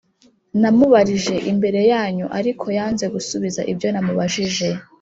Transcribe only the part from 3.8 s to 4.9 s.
namubajije